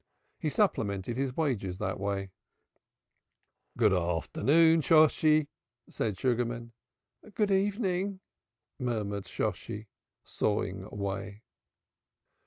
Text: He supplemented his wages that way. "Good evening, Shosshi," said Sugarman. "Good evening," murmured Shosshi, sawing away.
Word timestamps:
He 0.39 0.49
supplemented 0.49 1.15
his 1.15 1.37
wages 1.37 1.77
that 1.77 1.99
way. 1.99 2.31
"Good 3.77 3.93
evening, 3.93 4.81
Shosshi," 4.81 5.45
said 5.91 6.17
Sugarman. 6.17 6.71
"Good 7.35 7.51
evening," 7.51 8.19
murmured 8.79 9.25
Shosshi, 9.27 9.89
sawing 10.23 10.85
away. 10.85 11.43